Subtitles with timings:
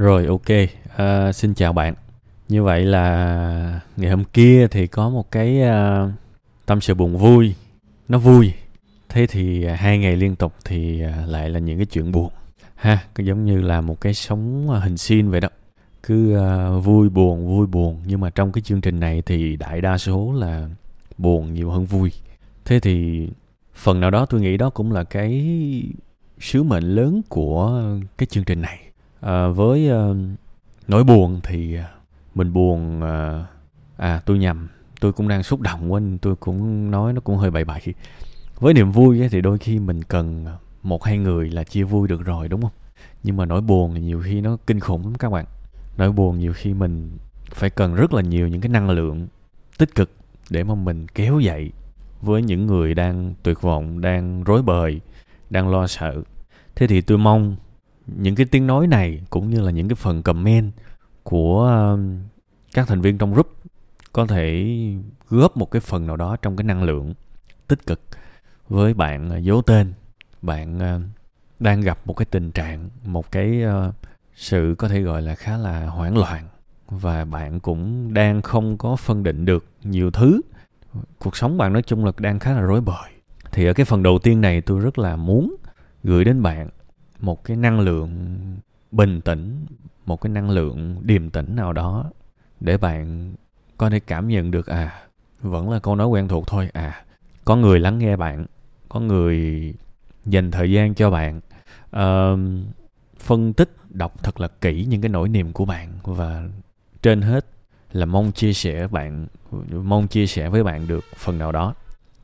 [0.00, 1.94] Rồi ok, uh, xin chào bạn.
[2.48, 6.10] Như vậy là ngày hôm kia thì có một cái uh,
[6.66, 7.54] tâm sự buồn vui,
[8.08, 8.52] nó vui.
[9.08, 12.32] Thế thì uh, hai ngày liên tục thì uh, lại là những cái chuyện buồn.
[12.74, 15.48] Ha, cứ giống như là một cái sống uh, hình xin vậy đó.
[16.02, 18.02] Cứ uh, vui buồn, vui buồn.
[18.06, 20.68] Nhưng mà trong cái chương trình này thì đại đa số là
[21.18, 22.12] buồn nhiều hơn vui.
[22.64, 23.28] Thế thì
[23.74, 25.44] phần nào đó tôi nghĩ đó cũng là cái
[26.40, 27.82] sứ mệnh lớn của
[28.18, 28.89] cái chương trình này
[29.20, 30.16] à, với uh,
[30.88, 31.84] nỗi buồn thì ờ,
[32.34, 33.46] mình buồn uh,
[33.96, 34.68] à tôi nhầm
[35.00, 37.80] tôi cũng đang xúc động quá tôi cũng nói nó cũng hơi bậy bậy.
[38.60, 40.46] Với niềm vui ấy, thì đôi khi mình cần
[40.82, 42.72] một hai người là chia vui được rồi đúng không?
[43.22, 45.44] Nhưng mà nỗi buồn thì nhiều khi nó kinh khủng lắm các bạn.
[45.96, 47.18] Nỗi buồn nhiều khi mình
[47.50, 49.28] phải cần rất là nhiều những cái năng lượng
[49.78, 50.10] tích cực
[50.50, 51.72] để mà mình kéo dậy
[52.22, 55.00] với những người đang tuyệt vọng đang rối bời
[55.50, 56.22] đang lo sợ.
[56.74, 57.56] Thế thì tôi mong
[58.16, 60.72] những cái tiếng nói này cũng như là những cái phần comment
[61.22, 62.18] của um,
[62.74, 63.52] các thành viên trong group
[64.12, 64.76] có thể
[65.28, 67.14] góp một cái phần nào đó trong cái năng lượng
[67.68, 68.00] tích cực
[68.68, 69.92] với bạn uh, dấu tên,
[70.42, 71.02] bạn uh,
[71.60, 73.94] đang gặp một cái tình trạng, một cái uh,
[74.34, 76.44] sự có thể gọi là khá là hoảng loạn
[76.88, 80.40] và bạn cũng đang không có phân định được nhiều thứ.
[81.18, 83.10] Cuộc sống bạn nói chung là đang khá là rối bời.
[83.52, 85.56] Thì ở cái phần đầu tiên này, tôi rất là muốn
[86.04, 86.68] gửi đến bạn
[87.20, 88.10] một cái năng lượng
[88.92, 89.66] bình tĩnh
[90.06, 92.10] một cái năng lượng điềm tĩnh nào đó
[92.60, 93.34] để bạn
[93.76, 95.02] có thể cảm nhận được à
[95.42, 97.04] vẫn là câu nói quen thuộc thôi à
[97.44, 98.46] có người lắng nghe bạn
[98.88, 99.74] có người
[100.24, 101.40] dành thời gian cho bạn.
[101.96, 102.38] Uh,
[103.18, 106.48] phân tích đọc thật là kỹ những cái nỗi niềm của bạn và
[107.02, 107.46] trên hết
[107.92, 109.26] là mong chia sẻ bạn
[109.72, 111.74] mong chia sẻ với bạn được phần nào đó.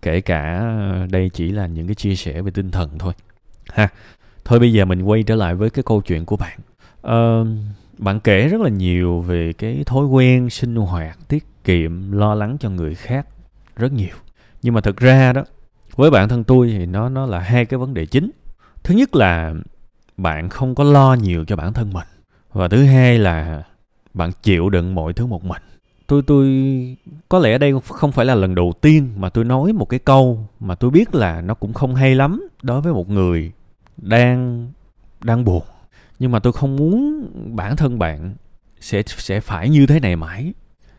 [0.03, 0.71] Kể cả
[1.11, 3.13] đây chỉ là những cái chia sẻ về tinh thần thôi
[3.69, 3.89] ha
[4.47, 6.59] thôi bây giờ mình quay trở lại với cái câu chuyện của bạn.
[7.07, 7.47] Uh,
[7.99, 12.57] bạn kể rất là nhiều về cái thói quen sinh hoạt tiết kiệm lo lắng
[12.61, 13.27] cho người khác
[13.77, 14.17] rất nhiều.
[14.63, 15.45] Nhưng mà thực ra đó
[15.97, 18.31] với bản thân tôi thì nó nó là hai cái vấn đề chính.
[18.83, 19.55] Thứ nhất là
[20.17, 22.07] bạn không có lo nhiều cho bản thân mình.
[22.53, 23.63] Và thứ hai là
[24.15, 25.63] bạn chịu đựng mọi thứ một mình.
[26.07, 26.47] Tôi tôi
[27.29, 30.49] có lẽ đây không phải là lần đầu tiên mà tôi nói một cái câu
[30.61, 33.53] mà tôi biết là nó cũng không hay lắm đối với một người
[33.97, 34.71] đang
[35.25, 35.63] đang buồn.
[36.19, 38.35] Nhưng mà tôi không muốn bản thân bạn
[38.81, 40.53] sẽ sẽ phải như thế này mãi.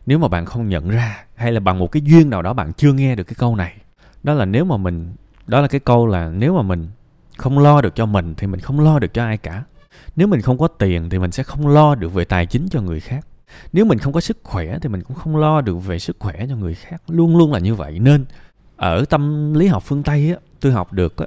[0.06, 2.72] Nếu mà bạn không nhận ra hay là bằng một cái duyên nào đó bạn
[2.72, 3.74] chưa nghe được cái câu này,
[4.22, 5.12] đó là nếu mà mình,
[5.46, 6.88] đó là cái câu là nếu mà mình
[7.36, 9.64] không lo được cho mình thì mình không lo được cho ai cả.
[10.16, 12.80] Nếu mình không có tiền thì mình sẽ không lo được về tài chính cho
[12.80, 13.26] người khác.
[13.72, 16.46] Nếu mình không có sức khỏe thì mình cũng không lo được về sức khỏe
[16.48, 17.02] cho người khác.
[17.08, 17.98] Luôn luôn là như vậy.
[17.98, 18.24] Nên
[18.76, 21.26] ở tâm lý học phương tây á, tôi học được á,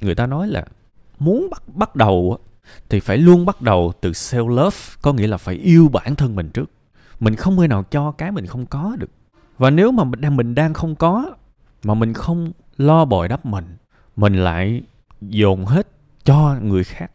[0.00, 0.64] người ta nói là
[1.18, 2.38] muốn bắt bắt đầu
[2.88, 6.36] thì phải luôn bắt đầu từ self love, có nghĩa là phải yêu bản thân
[6.36, 6.70] mình trước.
[7.20, 9.10] Mình không thể nào cho cái mình không có được.
[9.58, 11.34] Và nếu mà mình đang mình đang không có,
[11.84, 13.76] mà mình không lo bồi đắp mình
[14.16, 14.82] mình lại
[15.20, 15.88] dồn hết
[16.24, 17.10] cho người khác,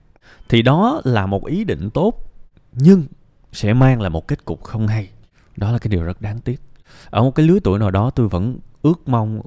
[0.49, 2.33] thì đó là một ý định tốt,
[2.71, 3.03] nhưng
[3.51, 5.09] sẽ mang lại một kết cục không hay.
[5.57, 6.61] Đó là cái điều rất đáng tiếc.
[7.09, 9.41] Ở một cái lứa tuổi nào đó, tôi vẫn ước mong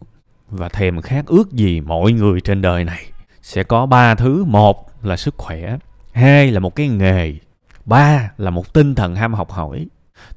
[0.48, 3.04] và thèm khát ước gì mọi người trên đời này
[3.42, 4.44] sẽ có ba thứ.
[4.44, 5.76] Một là sức khỏe,
[6.12, 7.34] hai là một cái nghề,
[7.84, 9.86] ba là một tinh thần ham học hỏi.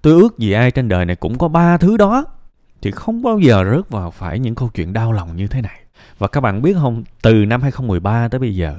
[0.02, 2.26] Tôi ước gì ai trên đời này cũng có ba thứ đó.
[2.82, 5.80] Thì không bao giờ rớt vào phải những câu chuyện đau lòng như thế này.
[6.18, 8.76] Và các bạn biết không, từ năm 2013 tới bây giờ,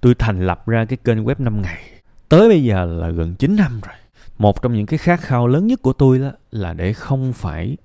[0.00, 1.82] tôi thành lập ra cái kênh web 5 ngày.
[2.28, 3.94] Tới bây giờ là gần 9 năm rồi.
[4.38, 7.76] Một trong những cái khát khao lớn nhất của tôi đó là để không phải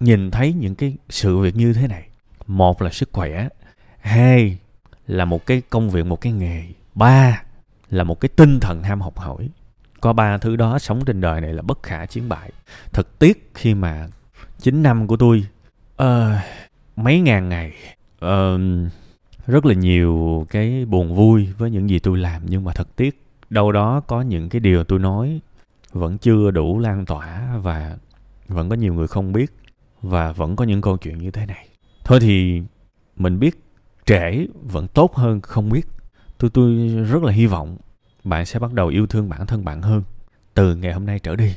[0.00, 2.08] nhìn thấy những cái sự việc như thế này.
[2.46, 3.48] Một là sức khỏe,
[4.00, 4.58] hai
[5.06, 6.64] là một cái công việc một cái nghề.
[6.94, 7.42] Ba
[7.90, 9.48] là một cái tinh thần ham học hỏi.
[10.00, 12.52] Có ba thứ đó sống trên đời này là bất khả chiến bại.
[12.92, 14.08] Thật tiếc khi mà
[14.58, 15.44] chín năm của tôi
[16.02, 16.06] uh,
[16.96, 17.72] mấy ngàn ngày
[18.24, 18.60] uh,
[19.46, 22.42] rất là nhiều cái buồn vui với những gì tôi làm.
[22.46, 25.40] Nhưng mà thật tiếc đâu đó có những cái điều tôi nói
[25.92, 27.96] vẫn chưa đủ lan tỏa và
[28.48, 29.52] vẫn có nhiều người không biết
[30.02, 31.68] và vẫn có những câu chuyện như thế này.
[32.04, 32.62] Thôi thì
[33.16, 33.63] mình biết
[34.06, 35.86] trễ vẫn tốt hơn không biết.
[36.38, 37.76] Tôi tôi rất là hy vọng
[38.24, 40.02] bạn sẽ bắt đầu yêu thương bản thân bạn hơn.
[40.54, 41.54] Từ ngày hôm nay trở đi,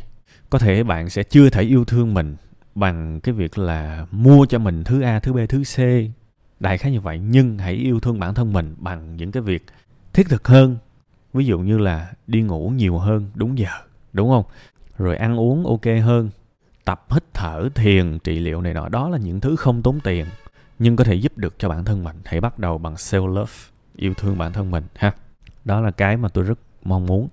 [0.50, 2.36] có thể bạn sẽ chưa thể yêu thương mình
[2.76, 5.78] bằng cái việc là mua cho mình thứ a, thứ b, thứ c.
[6.60, 9.66] Đại khái như vậy, nhưng hãy yêu thương bản thân mình bằng những cái việc
[10.14, 10.78] thiết thực hơn.
[11.34, 13.70] Ví dụ như là đi ngủ nhiều hơn, đúng giờ,
[14.14, 14.44] đúng không?
[14.98, 16.30] Rồi ăn uống ok hơn,
[16.86, 20.26] tập hít thở thiền trị liệu này nọ, đó là những thứ không tốn tiền
[20.80, 22.16] nhưng có thể giúp được cho bản thân mình.
[22.26, 23.54] Hãy bắt đầu bằng self love,
[23.96, 25.14] yêu thương bản thân mình, ha.
[25.66, 27.28] Đó là cái mà tôi rất mong muốn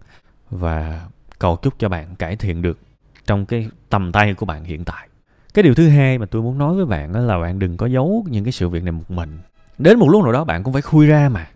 [0.50, 1.06] và
[1.38, 2.78] cầu chúc cho bạn cải thiện được
[3.26, 5.08] trong cái tầm tay của bạn hiện tại.
[5.54, 7.86] Cái điều thứ hai mà tôi muốn nói với bạn đó là bạn đừng có
[7.86, 9.38] giấu những cái sự việc này một mình.
[9.78, 11.48] Đến một lúc nào đó bạn cũng phải khui ra mà.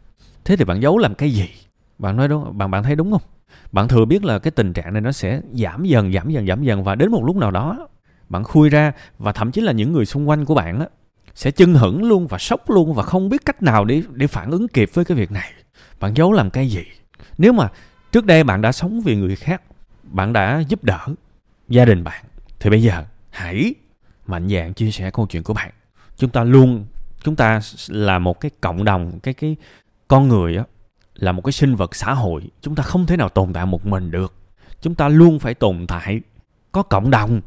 [0.45, 1.49] Thế thì bạn giấu làm cái gì?
[1.99, 3.23] Bạn nói đúng, bạn bạn thấy đúng không?
[3.73, 6.63] Bạn thừa biết là cái tình trạng này nó sẽ giảm dần giảm dần giảm
[6.63, 7.89] dần và đến một lúc nào đó
[8.29, 10.87] bạn khui ra và thậm chí là những người xung quanh của bạn á
[11.39, 14.51] sẽ chưng hửng luôn và sốc luôn và không biết cách nào để để phản
[14.51, 15.53] ứng kịp với cái việc này.
[16.01, 16.85] Bạn giấu làm cái gì?
[17.39, 17.69] Nếu mà
[18.13, 19.63] trước đây bạn đã sống vì người khác,
[20.03, 20.99] bạn đã giúp đỡ
[21.69, 22.25] gia đình bạn,
[22.61, 23.75] thì bây giờ hãy
[24.27, 25.71] mạnh dạn chia sẻ câu chuyện của bạn.
[26.17, 26.87] Chúng ta luôn,
[27.23, 29.57] chúng ta là một cái cộng đồng, cái cái
[30.09, 30.65] con người á,
[31.15, 32.43] là một cái sinh vật xã hội.
[32.61, 34.35] Chúng ta không thể nào tồn tại một mình được.
[34.81, 36.21] Chúng ta luôn phải tồn tại,
[36.73, 37.41] có cộng đồng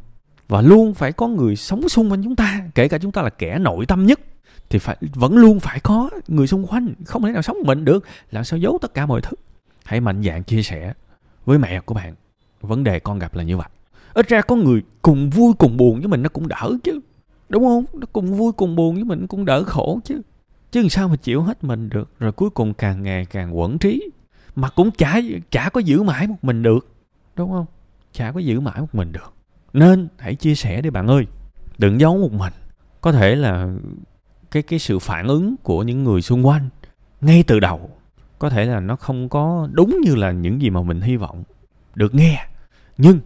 [0.48, 3.30] và luôn phải có người sống xung quanh chúng ta kể cả chúng ta là
[3.30, 4.20] kẻ nội tâm nhất,
[4.70, 8.06] thì phải, vẫn luôn phải có người xung quanh, không thể nào sống mình được.
[8.32, 9.38] Làm sao giấu tất cả mọi thứ?
[9.86, 10.94] Hãy mạnh dạn chia sẻ
[11.46, 12.16] với mẹ của bạn.
[12.62, 13.68] Vấn đề con gặp là như vậy.
[14.14, 17.00] Ít ra có người cùng vui cùng buồn với mình nó cũng đỡ chứ,
[17.50, 17.86] đúng không?
[17.94, 20.22] Nó cùng vui cùng buồn với mình cũng đỡ khổ chứ.
[20.72, 23.78] Chứ làm sao mà chịu hết mình được, rồi cuối cùng càng ngày càng quẩn
[23.78, 24.10] trí.
[24.56, 25.20] Mà cũng chả
[25.50, 26.88] chả có giữ mãi một mình được,
[27.36, 27.66] đúng không?
[28.14, 29.34] Chả có giữ mãi một mình được.
[29.74, 31.26] Nên hãy chia sẻ đi bạn ơi.
[31.78, 32.54] Đừng giấu một mình
[33.02, 33.68] có thể là
[34.52, 36.70] cái cái sự phản ứng của những người xung quanh
[37.22, 37.90] ngay từ đầu,
[38.40, 41.44] có thể là nó không có đúng như là những gì mà mình hy vọng
[41.96, 42.48] được nghe.
[42.98, 43.20] Nhưng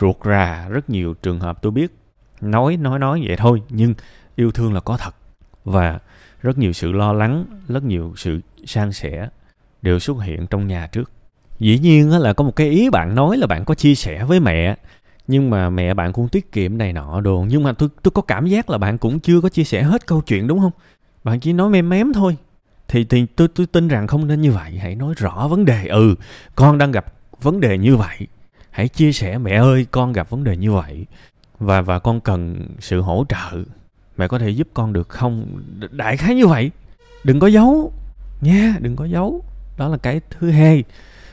[0.00, 1.94] ruột rà rất nhiều trường hợp tôi biết
[2.40, 3.94] nói nói nói vậy thôi, nhưng
[4.36, 5.14] yêu thương là có thật.
[5.64, 5.98] Và
[6.42, 9.28] rất nhiều sự lo lắng, rất nhiều sự san sẻ
[9.82, 11.10] đều xuất hiện trong nhà trước.
[11.58, 14.40] Dĩ nhiên là có một cái ý bạn nói là bạn có chia sẻ với
[14.40, 14.76] mẹ
[15.30, 17.44] nhưng mà mẹ bạn cũng tiết kiệm này nọ đồ.
[17.48, 20.06] Nhưng mà tôi tôi có cảm giác là bạn cũng chưa có chia sẻ hết
[20.06, 20.72] câu chuyện, đúng không?
[21.24, 22.36] Bạn chỉ nói mém mém thôi.
[22.88, 24.78] Thì thì tôi tôi tin rằng không nên như vậy.
[24.78, 25.86] Hãy nói rõ vấn đề.
[25.86, 26.14] Ừ
[26.54, 27.04] con đang gặp
[27.42, 28.26] vấn đề như vậy.
[28.70, 31.06] Hãy chia sẻ, mẹ ơi, con gặp vấn đề như vậy.
[31.58, 33.62] Và và con cần sự hỗ trợ.
[34.16, 35.62] Mẹ có thể giúp con được không?
[35.90, 36.70] Đại khái như vậy.
[37.24, 37.92] Đừng có giấu.
[38.40, 39.44] Nha, đừng có giấu.
[39.78, 40.84] Đó là cái thứ hai.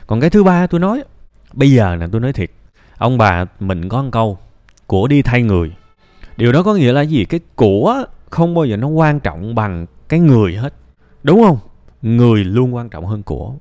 [0.06, 1.04] Còn cái thứ ba tôi nói.
[1.52, 2.50] Bây giờ là tôi nói thiệt
[2.98, 4.38] ông bà mình có một câu,
[4.86, 5.72] của đi thay người.
[6.36, 7.24] Điều đó có nghĩa là gì?
[7.24, 10.74] Cái của không bao giờ nó quan trọng bằng cái người hết.
[11.22, 11.58] Đúng không?
[12.02, 13.54] Người luôn quan trọng hơn của.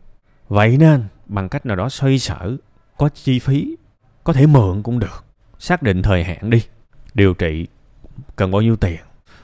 [0.49, 2.57] Vậy nên, bằng cách nào đó xoay sở,
[2.97, 3.77] có chi phí,
[4.23, 5.25] có thể mượn cũng được.
[5.59, 6.63] Xác định thời hạn đi.
[7.13, 7.67] Điều trị
[8.35, 8.99] cần bao nhiêu tiền?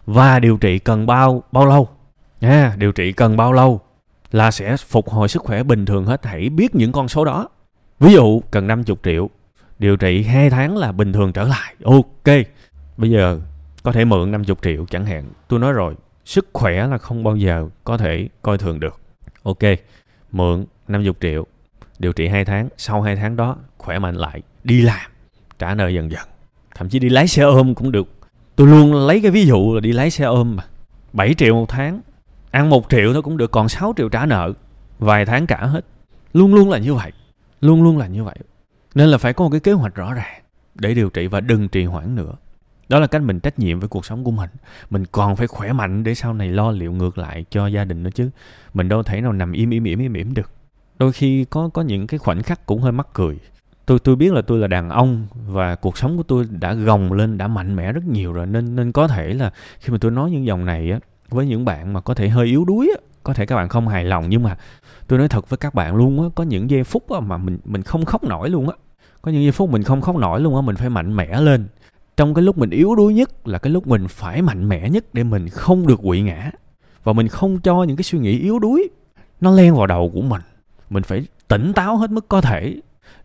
[0.06, 1.90] Và điều trị cần bao bao lâu?
[2.42, 3.81] Nha, điều trị cần bao lâu
[4.31, 6.25] là sẽ phục hồi sức khỏe bình thường hết.
[6.25, 7.50] Hãy biết những con số đó.
[8.00, 9.30] Ví dụ cần 50 triệu
[9.83, 11.75] điều trị 2 tháng là bình thường trở lại.
[11.83, 12.35] Ok.
[12.97, 13.39] Bây giờ
[13.83, 15.24] có thể mượn 50 triệu chẳng hạn.
[15.47, 15.95] Tôi nói rồi,
[16.25, 19.00] sức khỏe là không bao giờ có thể coi thường được.
[19.44, 19.59] Ok.
[20.31, 21.45] Mượn 50 triệu,
[22.00, 22.69] điều trị 2 tháng.
[22.77, 25.12] Sau 2 tháng đó, khỏe mạnh lại, đi làm,
[25.59, 26.27] trả nợ dần dần.
[26.75, 28.07] Thậm chí đi lái xe ôm cũng được.
[28.56, 30.63] Tôi luôn lấy cái ví dụ là đi lái xe ôm mà.
[31.13, 32.01] 7 triệu một tháng,
[32.51, 34.53] ăn một triệu nó cũng được, còn 6 triệu trả nợ.
[35.00, 35.85] Vài tháng trả hết.
[36.33, 37.12] Luôn luôn là như vậy.
[37.62, 38.35] Luôn luôn là như vậy
[38.95, 40.42] nên là phải có một cái kế hoạch rõ ràng
[40.75, 42.34] để điều trị và đừng trì hoãn nữa.
[42.90, 44.50] Đó là cách mình trách nhiệm với cuộc sống của mình.
[44.90, 48.04] Mình còn phải khỏe mạnh để sau này lo liệu ngược lại cho gia đình
[48.04, 48.30] nữa chứ.
[48.74, 50.51] Mình đâu thể nào nằm im im im im im được.
[51.00, 53.40] Đôi khi có có những cái khoảnh khắc cũng hơi mắc cười.
[53.86, 57.14] Tôi tôi biết là tôi là đàn ông và cuộc sống của tôi đã gồng
[57.14, 58.47] lên, đã mạnh mẽ rất nhiều rồi.
[58.47, 61.66] Nên nên có thể là khi mà tôi nói những dòng này á, với những
[61.66, 64.30] bạn mà có thể hơi yếu đuối á có thể các bạn không hài lòng,
[64.30, 64.57] nhưng mà
[65.07, 67.57] tôi nói thật với các bạn luôn á, có những giây phút á mà mình
[67.65, 68.75] mình không khóc nổi luôn á.
[69.21, 71.68] Có những giây phút mình không khóc nổi luôn á, mình phải mạnh mẽ lên.
[72.18, 75.06] Trong cái lúc mình yếu đuối nhất là cái lúc mình phải mạnh mẽ nhất
[75.13, 76.51] để mình không được quỵ ngã.
[77.03, 78.89] Và mình không cho những cái suy nghĩ yếu đuối,
[79.42, 80.42] nó len vào đầu của mình.
[80.89, 82.75] Mình phải tỉnh táo hết mức có thể,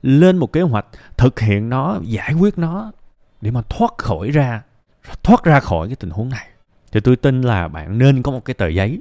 [0.02, 0.86] lên một kế hoạch,
[1.16, 2.92] thực hiện nó, giải quyết nó
[3.40, 4.62] để mà thoát khỏi ra,
[5.22, 6.46] thoát ra khỏi cái tình huống này.
[6.92, 9.00] Thì tôi tin là bạn nên có một cái tờ giấy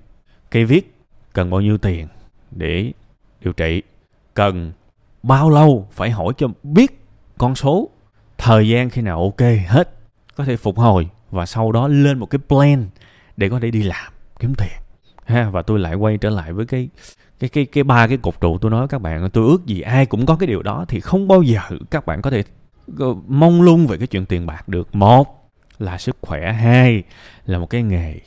[0.51, 0.95] cây viết
[1.33, 2.07] cần bao nhiêu tiền
[2.51, 2.91] để
[3.41, 3.81] điều trị?
[4.33, 4.71] Cần
[5.23, 6.99] bao lâu phải hỏi cho biết
[7.37, 7.89] con số?
[8.37, 9.89] Thời gian khi nào ok hết,
[10.35, 12.85] có thể phục hồi và sau đó lên một cái plan
[13.37, 14.79] để có thể đi làm, kiếm tiền.
[15.25, 16.89] Ha, và tôi lại quay trở lại với cái
[17.39, 19.29] cái cái cái ba cái cột trụ tôi nói các bạn.
[19.29, 21.59] Tôi ước gì ai cũng có cái điều đó thì không bao giờ
[21.91, 22.43] các bạn có thể
[22.99, 24.95] ờ, mong lung về cái chuyện tiền bạc được.
[24.95, 25.49] Một
[25.79, 27.03] là sức khỏe, hai
[27.45, 28.19] là một cái nghề,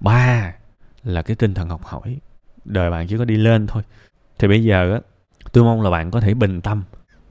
[0.00, 0.52] ba
[1.06, 2.18] là cái tinh thần học hỏi.
[2.64, 3.82] Đời bạn chỉ có đi lên thôi.
[4.38, 5.00] Thì bây giờ á
[5.52, 6.82] tôi mong là bạn có thể bình tâm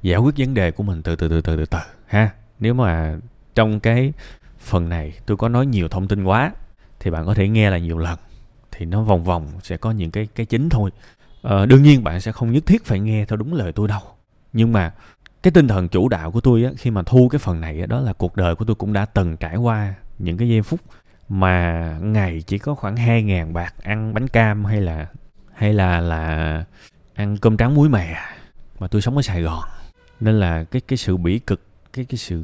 [0.01, 2.29] giải quyết vấn đề của mình từ từ từ từ từ từ ha.
[2.59, 3.17] Nếu mà
[3.55, 4.13] trong cái
[4.59, 6.51] phần này tôi có nói nhiều thông tin quá
[6.99, 8.19] thì bạn có thể nghe là nhiều lần
[8.71, 10.91] thì nó vòng vòng sẽ có những cái cái chính thôi.
[11.41, 14.01] Ờ, đương nhiên bạn sẽ không nhất thiết phải nghe theo đúng lời tôi đâu.
[14.53, 14.93] Nhưng mà
[15.43, 17.85] cái tinh thần chủ đạo của tôi á, khi mà thu cái phần này á,
[17.85, 20.79] đó là cuộc đời của tôi cũng đã từng trải qua những cái giây phút
[21.29, 25.07] mà ngày chỉ có khoảng hai ngàn bạc ăn bánh cam hay là
[25.53, 26.63] hay là là
[27.13, 28.15] ăn cơm trắng muối mè.
[28.79, 29.63] Mà tôi sống ở Sài Gòn.
[30.19, 31.61] Nên là cái cái sự bỉ cực,
[31.93, 32.43] cái cái sự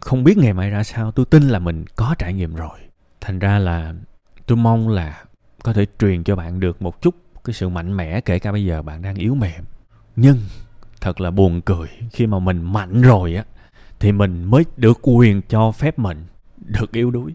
[0.00, 2.78] không biết ngày mai ra sao, tôi tin là mình có trải nghiệm rồi.
[3.20, 3.94] Thành ra là
[4.46, 5.24] tôi mong là
[5.62, 8.64] có thể truyền cho bạn được một chút cái sự mạnh mẽ, kể cả bây
[8.64, 9.64] giờ bạn đang yếu mềm.
[10.16, 10.38] Nhưng
[11.00, 13.44] thật là buồn cười, khi mà mình mạnh rồi á,
[14.00, 17.32] thì mình mới được quyền cho phép mình được yếu đuối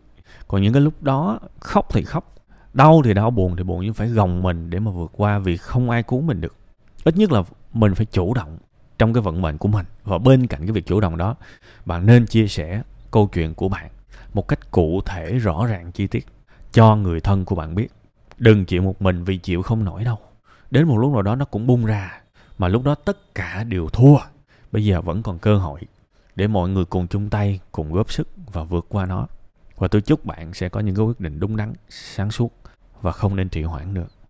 [0.47, 2.35] còn những cái lúc đó, khóc thì khóc,
[2.73, 5.57] đau thì đau, buồn thì buồn, nhưng phải gồng mình để mà vượt qua vì
[5.57, 6.55] không ai cứu mình được.
[7.03, 8.57] Ít nhất là mình phải chủ động
[8.97, 11.35] trong cái vận mệnh của mình và bên cạnh cái việc chủ động đó,
[11.85, 13.89] bạn nên chia sẻ câu chuyện của bạn
[14.33, 16.25] một cách cụ thể, rõ ràng, chi tiết
[16.71, 17.87] cho người thân của bạn biết.
[18.37, 20.17] Đừng chịu một mình vì chịu không nổi đâu.
[20.71, 22.21] Đến một lúc nào đó nó cũng bung ra,
[22.57, 24.17] mà lúc đó tất cả đều thua.
[24.71, 25.79] Bây giờ vẫn còn cơ hội
[26.35, 29.27] để mọi người cùng chung tay, cùng góp sức và vượt qua nó
[29.77, 32.51] và tôi chúc bạn sẽ có những cái quyết định đúng đắn, sáng suốt
[33.01, 34.07] và không nên trì hoãn nữa.